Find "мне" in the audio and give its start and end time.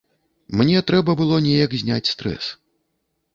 0.61-0.79